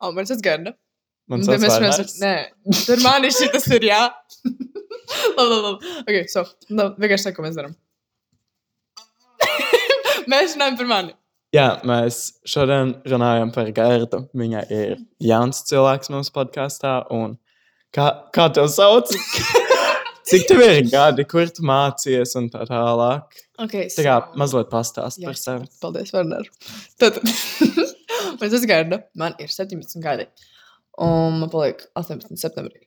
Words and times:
O, 0.00 0.12
man 0.16 0.28
tas 0.28 0.42
garda. 0.48 0.74
Man 1.26 1.42
tas 1.42 1.58
vairāk. 1.58 1.82
runāsim. 1.82 2.22
Nē, 2.22 2.34
tur 2.86 3.02
man 3.02 3.26
ir 3.26 3.34
šis, 3.34 3.50
tas 3.54 3.66
ir 3.74 3.88
jā. 3.88 4.02
labi, 4.46 5.46
labi, 5.50 5.60
labi. 5.66 5.94
Ok, 6.04 6.30
so, 6.30 6.44
labi, 6.70 7.02
vienkārši 7.02 7.28
saka, 7.28 7.36
ko 7.40 7.46
mēs 7.46 7.58
darām. 7.58 7.74
mēs 10.30 10.54
runājam 10.56 10.78
par 10.82 10.90
mani. 10.92 11.16
Jā, 11.54 11.66
mēs 11.88 12.20
šodien 12.48 12.96
runājam 13.08 13.52
par 13.54 13.68
Gerdu. 13.74 14.24
Viņa 14.36 14.64
ir 14.74 14.96
jauns 15.22 15.62
cilvēks 15.68 16.10
mūsu 16.12 16.34
podkāstā. 16.34 16.98
Kā, 17.94 18.06
kā 18.34 18.48
tev 18.52 18.66
sauc? 18.72 19.12
Cik 20.26 20.48
tev 20.50 20.60
ir 20.64 20.80
gadi, 20.90 21.22
kur 21.30 21.46
tu 21.54 21.62
mācījies 21.66 22.34
un 22.40 22.48
tā 22.50 22.64
tālāk? 22.66 23.36
Okay, 23.62 23.86
Tā 23.94 24.02
kā 24.04 24.16
mazliet 24.36 24.68
pastāst 24.72 25.22
Jā, 25.22 25.30
par 25.30 25.38
sevi. 25.38 25.68
Paldies, 25.80 26.10
Varnar. 26.12 26.48
Tad, 27.00 27.20
man 28.40 28.50
tas 28.52 28.64
gada, 28.68 29.00
man 29.18 29.34
ir 29.42 29.48
17 29.52 30.00
gadi. 30.04 30.26
Un 31.02 31.40
man 31.42 31.50
paliek 31.52 31.82
18 31.98 32.36
septembrī. 32.40 32.86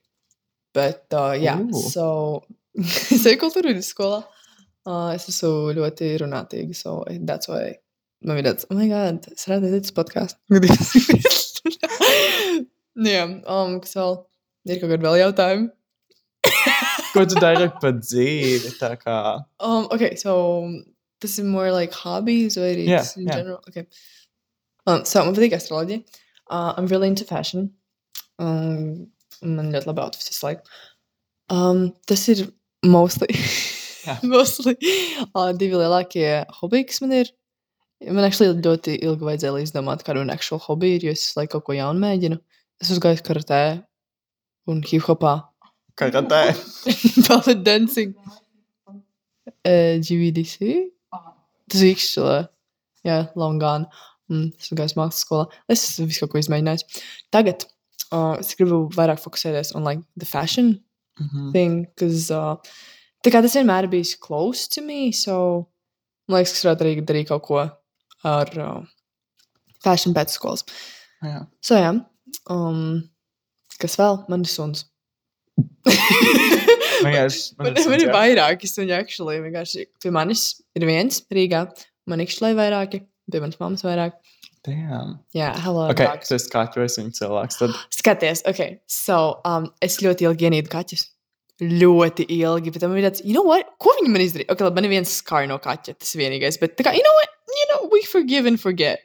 Bet, 0.74 1.04
uh, 1.14 1.34
jā, 1.38 1.56
Ooh. 1.62 1.82
so, 1.90 2.06
es 2.78 3.24
eju 3.26 3.38
kultūra 3.42 3.70
vidusskolā. 3.72 4.20
Uh, 4.88 5.10
es 5.14 5.26
esmu 5.28 5.74
ļoti 5.76 6.14
runātīga, 6.22 6.74
so 6.74 7.02
that's 7.28 7.48
why 7.50 7.74
man 8.24 8.38
ir 8.40 8.46
tāds, 8.46 8.64
oh 8.70 8.76
my 8.78 8.86
god, 8.90 9.26
es 9.34 9.44
redzēju 9.50 9.82
tas 9.84 9.94
podkāstu. 9.96 10.38
jā, 13.10 13.24
um, 13.44 13.76
kas 13.82 13.94
vēl? 13.98 14.16
Ir 14.70 14.76
kaut 14.80 14.90
kādi 14.92 15.06
vēl 15.06 15.18
jautājumi? 15.22 15.68
Ko 17.12 17.24
tu 17.28 17.36
dari 17.42 17.66
par 17.82 17.92
dzīvi? 17.98 18.70
Tā 18.80 18.94
kā 19.00 19.16
Um, 19.58 19.86
okay, 19.90 20.14
so 20.16 20.62
this 21.20 21.38
is 21.38 21.44
more 21.44 21.70
like 21.72 21.92
hobbies 21.92 22.56
or 22.56 22.66
it 22.66 22.78
Yeah, 22.78 23.02
is 23.02 23.16
in 23.16 23.26
yeah. 23.26 23.36
general. 23.36 23.60
Okay. 23.68 23.86
Um, 24.90 25.04
so 25.06 25.22
man 25.24 25.36
patīk 25.36 25.54
astroloģija. 25.56 26.02
Uh, 26.50 26.72
I'm 26.76 26.86
really 26.90 27.08
into 27.08 27.24
fashion. 27.24 27.70
Um, 28.42 29.10
man 29.42 29.70
ļoti 29.74 29.90
labi 29.90 30.02
outfits 30.02 30.32
visu 30.32 30.46
laiku. 30.46 30.78
Um, 31.50 31.90
tas 32.10 32.24
ir 32.32 32.46
mostly, 32.86 33.28
mostly 34.34 34.76
uh, 35.34 35.52
divi 35.52 35.78
lielākie 35.78 36.32
hobiji, 36.60 36.88
kas 36.90 37.02
man 37.04 37.14
ir. 37.20 37.30
Man 38.00 38.24
actually 38.24 38.54
ļoti 38.64 38.96
ilgi 39.04 39.26
vajadzēja, 39.28 39.52
lai 39.52 39.64
izdomātu, 39.66 40.06
kādu 40.06 40.22
man 40.22 40.32
actual 40.32 40.62
hobby 40.64 40.94
ir, 40.96 41.04
jo 41.04 41.12
es 41.12 41.26
laiku 41.36 41.58
kaut 41.58 41.66
ko 41.66 41.76
jaunu 41.76 42.00
mēģinu. 42.00 42.38
Es 42.80 42.92
gājis 42.96 43.20
karatē 43.26 43.60
un 44.72 44.80
hip-hopā. 44.86 45.34
karatē. 46.00 46.54
Ballet 47.28 47.60
dancing. 47.66 48.14
Uh, 49.66 50.00
GVDC? 50.00 50.70
Tas 51.68 51.84
ir 51.84 51.92
izšķilē. 51.92 52.38
Jā, 53.04 53.18
Longāna. 53.36 53.90
Mm, 54.30 54.52
es 54.56 54.68
esmu 54.68 54.78
gājis 54.78 54.96
mākslas 54.98 55.24
skolā. 55.26 55.46
Es 55.68 55.82
esmu 55.88 56.06
visu 56.10 56.22
kaut 56.24 56.32
ko 56.36 56.40
izmēģinājis. 56.42 57.02
Tagad 57.34 57.66
uh, 58.12 58.36
es 58.38 58.54
gribu 58.58 58.84
vairāk 58.94 59.20
fokusēties 59.22 59.74
on 59.78 59.84
like 59.86 60.04
the 60.16 60.28
fashion 60.28 60.78
Mhm. 61.20 61.50
thing, 61.52 61.72
because 61.84 62.30
uh, 62.32 62.56
tas 63.22 63.52
vienmēr 63.54 63.84
ir 63.84 63.90
bijis 63.92 64.14
close 64.16 64.66
to 64.72 64.80
me, 64.80 65.10
so 65.12 65.66
man 66.30 66.38
liekas, 66.40 66.54
ka 66.54 66.56
es 66.56 66.64
varētu 66.64 66.86
arī 66.86 67.02
darīt 67.04 67.28
kaut 67.28 67.42
ko 67.44 67.58
ar 68.24 68.52
uh, 68.56 68.78
fashion 69.84 70.14
pēc 70.16 70.32
skolas. 70.32 70.64
Jā. 71.20 71.42
So, 71.60 71.76
jā, 71.76 71.90
um, 72.48 73.02
kas 73.82 73.98
vēl? 74.00 74.22
Man 74.32 74.46
ir 74.46 74.48
suns. 74.48 74.86
Vienkārši 77.04 77.56
man 77.58 77.66
Man, 77.66 77.76
ir 77.76 77.84
man 77.88 77.98
ir 77.98 78.06
suns, 78.06 78.14
vairāki 78.16 78.68
suņi, 78.70 78.92
actually. 78.96 79.38
Vienkārši 79.44 79.86
pie 80.02 80.12
manis 80.14 80.46
ir 80.76 80.86
viens 80.88 81.20
Rīgā, 81.32 81.66
man 82.08 82.20
ir 82.24 82.32
šlai 82.32 82.54
vairāki, 82.56 83.02
pie 83.32 83.42
manas 83.42 83.60
mammas 83.60 83.84
vairāk. 83.86 84.18
Damn. 84.66 85.16
Jā, 85.32 85.54
hello. 85.64 85.86
Ok, 85.88 86.02
dogs. 86.04 86.28
tas 86.28 86.44
ir 86.44 86.52
kaķis 86.52 86.98
viņa 87.00 87.16
cilvēks. 87.16 87.60
Tad 87.62 87.76
Skaties, 87.96 88.42
ok, 88.50 88.60
so 88.92 89.40
um, 89.48 89.70
es 89.84 90.00
ļoti 90.04 90.28
ilgi 90.28 90.50
ienīdu 90.50 90.72
kaķus. 90.72 91.06
Ļoti 91.60 92.26
ilgi, 92.38 92.72
bet 92.72 92.84
man 92.86 92.96
bija 92.96 93.10
tāds, 93.10 93.24
you 93.24 93.36
know 93.36 93.44
what? 93.44 93.72
Ko 93.80 93.92
viņi 93.98 94.12
man 94.12 94.24
izdarīja? 94.24 94.48
Ok, 94.52 94.64
labi, 94.64 94.80
man 94.80 94.88
ir 94.88 94.94
viens 94.96 95.14
skar 95.20 95.48
no 95.48 95.58
kaķa, 95.60 95.96
tas 96.00 96.12
vienīgais, 96.16 96.60
bet 96.60 96.76
tā 96.76 96.86
kā, 96.86 96.92
you 96.96 97.04
know 97.04 97.16
what? 97.20 97.32
You 97.56 97.66
know, 97.72 97.88
we 97.92 98.04
forgive 98.08 98.48
and 98.48 98.60
forget. 98.60 99.00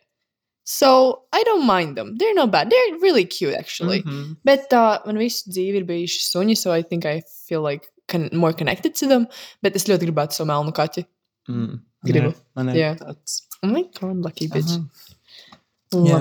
So, 0.66 1.23
I 1.31 1.44
don't 1.44 1.66
mind 1.67 1.95
them. 1.95 2.16
They're 2.17 2.33
not 2.33 2.51
bad. 2.51 2.72
They're 2.72 2.97
really 2.99 3.25
cute, 3.25 3.55
actually. 3.55 4.01
Mm 4.01 4.09
-hmm. 4.09 4.22
Mhm. 4.22 4.38
Bet 4.44 4.73
uh, 4.73 4.97
man 5.05 5.17
visu 5.17 5.49
dzīvi 5.49 5.83
ir 5.83 5.85
bijuši 5.85 6.22
suņi, 6.31 6.55
so 6.55 6.78
I 6.78 6.83
think 6.83 7.05
I 7.05 7.22
feel 7.47 7.61
like 7.61 7.88
con 8.11 8.29
more 8.33 8.53
connected 8.53 8.95
to 8.99 9.07
them. 9.07 9.28
Bet 9.61 9.75
es 9.75 9.88
ļoti 9.88 10.09
gribētu 10.09 10.33
savu 10.33 10.47
melnu 10.47 10.72
kaķi. 10.72 11.05
Mm. 11.49 11.79
Gribu. 12.05 12.33
Man 12.57 12.71
ir 12.73 12.99
tāds. 12.99 13.39
My 13.66 13.85
god, 13.97 14.19
lucky 14.25 14.49
bitch. 14.51 14.77
Labi. 15.95 16.11
Jā. 16.11 16.19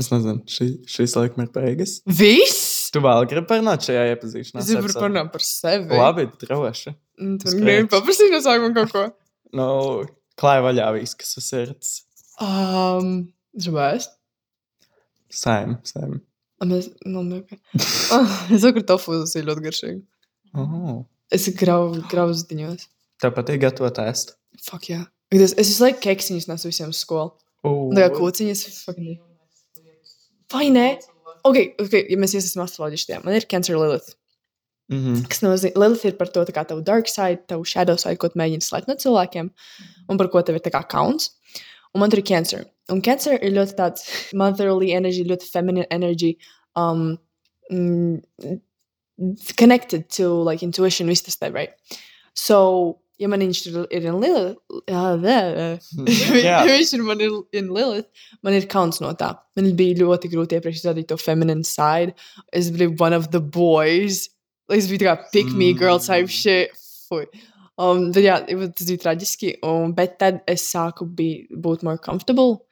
Es 0.00 0.10
nezinu, 0.10 0.40
šī, 0.50 0.68
šīs 0.90 1.14
laikam 1.18 1.44
ir 1.44 1.50
beigas. 1.54 1.98
Viss! 2.06 2.88
Tu 2.94 3.02
vēl 3.02 3.26
gribi 3.30 3.46
parunāt 3.50 3.86
šajā 3.86 4.08
iepazīšanās? 4.12 4.64
Es 4.64 4.74
epizodē? 4.74 5.02
parunāt 5.02 5.30
par 5.34 5.44
sevi. 5.46 5.98
Labi, 5.98 6.26
droši. 6.40 6.94
Tu 7.42 7.54
gribi 7.60 7.86
paprasīt 7.92 8.34
no 8.34 8.40
sākuma 8.42 8.74
kaut 8.76 8.94
ko? 8.94 9.04
Nu, 9.54 9.68
klāj 10.40 10.62
vaļā 10.66 10.90
viss, 10.96 11.18
kas 11.18 11.36
uz 11.38 11.46
sirds. 11.50 11.94
Um, 12.42 13.30
Žvēst. 13.54 14.16
Saim, 15.34 15.76
saim. 15.86 16.18
Mēs, 16.64 16.88
nu, 17.06 17.42
es 18.54 18.64
ka 18.64 18.82
tofu 18.88 19.18
tas 19.20 19.34
ir 19.36 19.46
ļoti 19.46 19.64
garšīgi. 19.66 20.00
Oh. 20.58 21.02
Es 21.34 21.46
grauzu 21.58 22.02
grauziņos. 22.10 22.86
Tev 23.24 23.32
patīk 23.32 23.62
gatavot 23.62 23.98
ēst? 24.04 24.34
Fuck, 24.60 24.90
jā. 24.90 25.00
Es, 25.32 25.54
es 25.56 25.70
visu 25.70 25.80
laiku 25.86 26.02
keksiņus 26.04 26.48
nesu 26.50 26.68
visiem 26.68 26.90
uz 26.92 27.00
skolu. 27.00 27.32
Uh. 27.64 27.88
Tā 27.96 28.04
kā 28.04 28.18
kūciņas. 28.18 28.64
fucking- 28.84 29.16
Vai 30.52 30.68
ne? 30.70 30.98
Ok, 31.44 31.56
okay 31.80 32.04
ja 32.10 32.18
mēs 32.20 32.34
iesaistīsim 32.36 32.62
astroloģiski. 32.64 33.22
Man 33.24 33.38
ir 33.38 33.46
Cancer 33.48 33.78
Lilith. 33.80 34.12
Mm 34.92 34.98
-hmm. 35.00 35.28
Kas 35.28 35.40
nozīmē, 35.40 35.72
Lilith 35.80 36.04
ir 36.04 36.16
par 36.18 36.28
to, 36.28 36.44
tā 36.44 36.52
kā 36.52 36.66
tavu 36.68 36.84
dark 36.84 37.08
side, 37.08 37.46
tavu 37.48 37.64
shadow 37.64 37.96
side, 37.96 38.16
ko 38.16 38.28
tu 38.28 38.38
mēģini 38.38 38.60
slēpt 38.60 38.88
no 38.88 38.94
cilvēkiem, 38.94 39.50
un 40.08 40.18
par 40.18 40.28
ko 40.28 40.42
tev 40.42 40.54
ir 40.56 40.60
tā 40.60 40.70
kā 40.70 40.84
kauns. 40.88 41.30
Un 41.94 42.00
man 42.00 42.10
tur 42.10 42.18
ir 42.18 42.24
cancer. 42.24 42.66
Un 42.90 43.00
cancer 43.00 43.38
ir 43.42 43.52
ļoti 43.52 43.74
tāds 43.74 44.04
motherly 44.40 44.92
energy, 44.92 45.24
ļoti 45.24 45.50
feminine 45.50 45.86
energy, 45.90 46.36
um, 46.76 47.18
mm, 47.70 48.20
connected 49.56 50.10
to 50.10 50.42
like 50.44 50.62
intuition, 50.62 51.08
viss 51.08 51.22
tas 51.22 51.36
te, 51.36 51.50
right? 51.50 51.72
So, 52.34 52.98
ja 53.20 53.28
man 53.30 53.40
viņš 53.44 53.60
ir, 53.70 53.74
ir 53.94 54.06
in 54.10 54.20
Lilith, 54.20 54.58
uh, 54.90 55.16
Jā. 55.24 56.34
ja 56.42 56.60
viņš 56.70 56.92
ir 56.98 57.02
man 57.06 57.20
ir 57.22 57.34
in 57.52 57.68
Lilith, 57.74 58.08
man 58.42 58.54
ir 58.58 58.66
kauns 58.70 59.00
no 59.04 59.12
tā. 59.18 59.32
Man 59.56 59.72
bija 59.78 60.00
ļoti 60.02 60.30
grūti 60.32 60.58
iepriekš 60.58 60.82
izrādīt 60.82 61.08
to 61.12 61.16
feminine 61.20 61.64
side. 61.64 62.14
Es 62.52 62.70
biju 62.74 62.96
one 63.00 63.14
of 63.16 63.30
the 63.30 63.40
boys. 63.40 64.28
Es 64.72 64.88
biju 64.90 65.02
tā 65.04 65.10
kā 65.12 65.16
pick 65.32 65.52
me 65.54 65.72
girl 65.74 65.98
type 66.00 66.26
Mm. 66.26 66.30
shit. 66.30 66.70
Fui. 67.08 67.26
Um, 67.78 68.10
bet 68.12 68.24
jā, 68.24 68.36
it 68.48 68.56
was- 68.56 68.70
tas 68.74 68.86
bija 68.88 69.02
traģiski. 69.02 69.56
Un, 69.62 69.92
bet 69.92 70.18
tad 70.18 70.40
es 70.48 70.62
sāku 70.72 71.06
bi- 71.06 71.46
būt 71.52 71.82
more 71.82 71.98
comfortable 71.98 72.62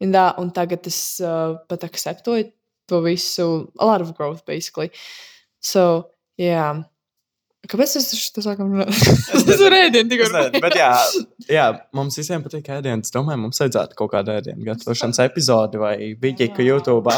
in 0.00 0.12
that. 0.12 0.38
Un 0.38 0.50
tagad 0.50 0.86
es 0.86 1.20
uh, 1.20 1.56
pat 1.68 1.80
akceptoju 1.88 2.50
to 2.88 3.00
visu. 3.02 3.68
A 3.78 3.86
lot 3.86 4.00
of 4.00 4.14
growth, 4.16 4.44
basically. 4.46 4.90
So, 5.60 6.10
jā. 6.38 6.84
Kāpēc 7.70 7.92
es 8.00 8.08
to 8.34 8.42
sākam 8.42 8.72
runāt? 8.74 8.90
Tas 9.30 9.44
nezinu. 9.46 9.68
ir 9.68 9.76
ēdienu 9.78 10.10
tikai. 10.10 10.26
Es 10.48 10.62
bet 10.64 10.74
jā, 10.80 10.88
jā, 11.58 11.66
mums 11.94 12.18
visiem 12.18 12.42
patīk 12.42 12.66
ēdienas. 12.74 13.12
Domāju, 13.14 13.44
mums 13.44 13.62
vajadzētu 13.62 13.98
kaut 14.00 14.10
kādu 14.16 14.34
ēdienu 14.34 14.66
gatavošanas 14.66 15.20
epizodi 15.28 15.78
vai 15.82 15.94
vidīku 16.18 16.66
YouTube. 16.66 17.14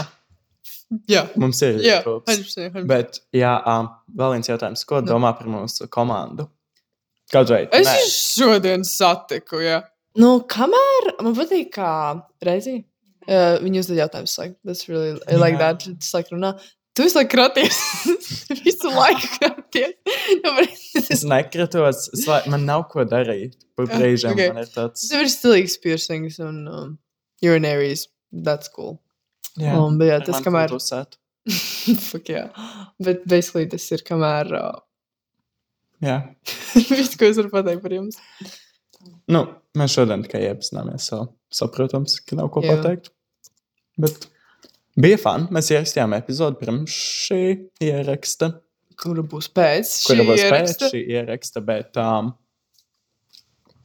Jā, 1.11 1.25
Mums 1.41 1.59
ir 1.65 1.81
jā, 1.83 1.97
YouTube. 2.05 2.23
100%. 2.29 2.69
100%. 2.77 2.85
Bet, 2.87 3.23
jā, 3.35 3.55
um, 3.73 3.89
vēl 4.21 4.37
viens 4.37 4.51
jautājums. 4.53 4.85
Ko 4.87 5.01
Nu. 5.01 5.09
domā 5.15 5.33
par 5.39 5.49
mūsu 5.51 5.89
komandu? 5.91 6.47
Kādreiz? 7.33 7.73
Es 7.75 7.89
viņu 7.89 8.13
šodien 8.53 8.85
satiku, 8.87 9.63
jā. 9.65 9.81
Nu, 10.21 10.37
kamēr 10.47 11.15
man 11.25 11.35
patīk, 11.35 11.73
kā 11.75 11.89
reizi 12.47 12.77
uh, 12.85 13.57
viņi 13.65 13.81
uzdod 13.81 13.99
jautājumus, 13.99 14.37
like, 14.39 14.55
that's 14.63 14.87
really, 14.93 15.17
I 15.27 15.41
like 15.41 15.57
Jā. 15.57 15.73
that. 15.73 15.89
Tas 16.05 16.13
like 16.15 16.31
runā. 16.31 16.53
Tu 16.95 17.03
visu 17.03 17.19
laiku 17.19 17.31
kraties. 17.35 17.79
visu 18.65 18.91
laiku 18.95 19.29
kraties. 19.39 19.95
Nu, 20.45 20.53
Es 21.15 21.25
nekritos, 21.27 22.05
es 22.15 22.27
lai, 22.31 22.41
man 22.53 22.63
nav 22.69 22.85
ko 22.93 23.03
darīt. 23.09 23.57
Par 23.75 23.89
Jā, 23.91 23.99
brīžiem 23.99 24.35
ok. 24.37 24.43
man 24.55 24.63
ir 24.63 24.71
tāds. 24.71 25.09
Tev 25.11 25.25
ir 25.25 25.31
stilīgs 25.33 25.75
piercings 25.83 26.39
un 26.45 26.61
um, 26.71 26.93
urinaries. 27.43 28.07
That's 28.31 28.71
cool. 28.75 29.01
Jā, 29.59 29.75
Um, 29.79 29.99
bet 29.99 30.09
jā, 30.13 30.21
tas 30.29 30.41
kamēr. 30.43 30.71
Fuck, 32.09 32.31
jā. 32.31 32.47
Bet 33.03 33.27
basically 33.31 33.67
tas 33.75 33.85
ir 33.95 34.03
kamēr. 34.07 34.55
Uh, 34.55 34.79
Jā. 36.05 36.17
viss, 36.95 37.15
ko 37.19 37.27
es 37.27 37.39
varu 37.41 37.51
pateikt 37.53 37.83
par 37.85 37.95
jums. 37.95 38.19
Nu, 39.31 39.45
mēs 39.79 39.95
šodien 39.99 40.23
tikai 40.27 40.43
iepazināmies. 40.49 41.07
So, 41.11 41.21
saprotams, 41.55 42.19
ka 42.27 42.39
nav 42.39 42.51
ko 42.55 42.63
Jā. 42.65 42.75
pateikt. 42.79 43.11
Bet 44.01 44.27
bija 45.01 45.19
fun. 45.21 45.49
Mēs 45.55 45.71
ierakstījām 45.73 46.15
epizodi 46.19 46.61
pirms 46.61 46.95
šī 47.27 47.43
ieraksta. 47.85 48.53
Kura 49.01 49.25
būs 49.27 49.51
pēc? 49.51 49.91
Kura 50.07 50.21
šī 50.21 50.29
būs 50.29 50.41
pēc 50.41 50.47
ieraksta? 50.47 50.91
šī 50.93 51.03
ieraksta, 51.17 51.65
bet 51.67 52.01
um, 52.01 52.31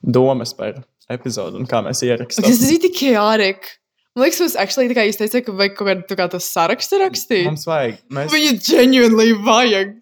domas 0.02 0.54
par 0.58 0.84
epizodu 1.10 1.60
un 1.60 1.70
kā 1.70 1.82
mēs 1.86 2.04
ierakstām. 2.06 2.46
Tas 2.46 2.62
ir 2.70 2.82
tik 2.84 3.00
chaotic. 3.02 3.74
Man 4.18 4.26
liekas, 4.26 4.42
mums 4.44 4.56
actually, 4.60 4.94
kā 4.98 5.06
jūs 5.08 5.20
teicāt, 5.20 5.46
ka 5.46 5.54
vajag 5.56 5.76
kaut 5.78 5.90
kādu 5.90 6.20
kā 6.20 6.30
to 6.34 6.40
sarakstu 6.44 7.00
rakstīt. 7.02 7.48
Mums 7.48 7.66
vajag. 7.70 8.00
Mēs... 8.14 8.32
Viņu 8.34 8.56
genuinely 8.66 9.36
vajag. 9.46 9.98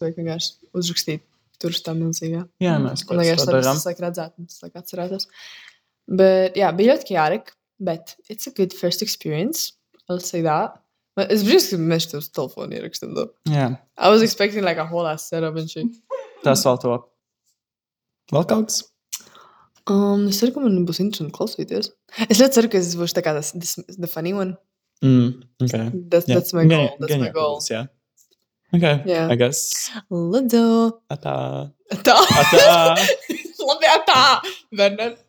Vajag 0.00 0.22
vienkārši 0.22 0.54
uzrakstīt 0.76 1.24
tur 1.60 1.74
uz 1.74 1.82
tā 1.84 1.94
milzīgā. 1.96 2.44
Jā, 2.62 2.76
mēs 2.80 3.04
Man 3.08 3.20
liekas, 3.20 3.44
to 3.44 3.52
tas 3.52 3.66
darām. 3.66 3.76
tas 3.76 3.88
laik 3.88 4.00
redzētu, 4.06 4.46
tas 4.48 4.64
laik 4.64 4.80
atcerētos. 4.80 5.28
Bet, 6.10 6.56
jā, 6.58 6.70
bija 6.76 6.96
ļoti 6.96 7.14
jārek, 7.14 7.52
bet 7.90 8.16
it's 8.32 8.48
a 8.48 8.54
good 8.56 8.74
first 8.76 9.04
experience. 9.04 9.74
I'll 10.10 10.20
say 10.20 10.42
that. 10.42 10.76
But 11.16 11.30
Es 11.34 11.42
brīnos, 11.46 11.70
ka 11.70 11.78
mēs 11.80 12.06
to 12.10 12.18
uz 12.20 12.28
telefonu 12.34 12.76
ierakstām. 12.78 13.14
though. 13.14 13.30
Yeah. 13.46 13.76
I 13.96 14.10
was 14.10 14.22
expecting 14.26 14.64
like 14.66 14.78
a 14.78 14.86
whole 14.86 15.06
ass 15.06 15.28
setup 15.30 15.56
and 15.56 15.70
shit. 15.70 15.86
tas 16.44 16.64
vēl 16.66 16.80
to. 16.82 16.96
Vēl 18.32 18.46
kaut 18.50 18.66
kas? 18.70 18.82
Um, 19.90 20.28
es 20.30 20.38
ceru, 20.38 20.52
ka 20.54 20.60
man 20.62 20.84
būs 20.86 21.00
interesanti 21.02 21.34
klausīties. 21.34 21.90
Es 22.28 22.38
ļoti 22.38 22.54
ceru, 22.58 22.68
ka 22.70 22.78
es 22.78 22.92
būšu 22.98 23.16
tā 23.16 23.22
kā 23.26 23.32
tas, 23.34 23.50
this, 23.56 23.74
the 23.98 24.06
funny 24.10 24.32
one. 24.36 24.56
Mm, 25.02 25.42
okay. 25.64 25.88
That's, 26.12 26.26
Jā. 26.28 26.34
that's 26.36 26.52
my 26.54 26.66
goal. 26.68 26.90
That's 27.00 27.10
gan 27.14 27.24
my 27.24 27.30
goal. 27.34 27.58
Jā. 27.70 27.86
Okay. 28.76 29.00
Jā. 29.10 29.24
I 29.32 29.36
guess. 29.40 29.90
Lūdzu. 30.12 30.62
Atā. 31.10 31.34
Tā. 32.06 32.14
Atā. 32.42 32.94
Labi, 33.66 33.90
tā. 34.06 34.20
Bernard. 34.78 35.16